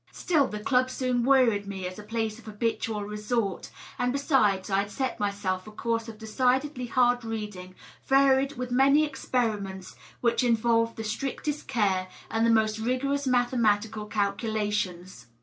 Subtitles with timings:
[0.11, 3.69] Still, the club soon wearied me as a place of habitual resort,
[3.99, 7.75] and besides I had set myself a course of decidedly hard reading,
[8.07, 15.27] varied with many experiments which involved the strictest care and the most rigorous mathematical calculations.